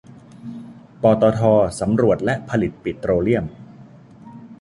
[1.01, 1.41] ปตท
[1.79, 3.45] สำรวจและผลิตปิโตรเลียม